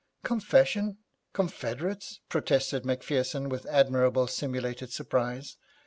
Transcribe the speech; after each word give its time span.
'Confession? 0.23 0.97
Confederates?' 1.31 2.21
protested 2.27 2.87
Macpherson 2.87 3.49
with 3.49 3.67
admirably 3.67 4.25
simulated 4.25 4.91
surprise. 4.91 5.57